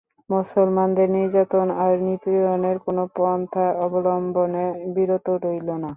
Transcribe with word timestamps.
মুসলমানদের 0.29 1.07
নির্যাতন 1.17 1.67
আর 1.83 1.93
নিপীড়নের 2.05 2.77
কোন 2.85 2.97
পন্থা 3.15 3.65
অবলম্বনে 3.85 4.65
বিরত 4.95 5.27
রইল 5.43 5.69
না। 5.75 5.89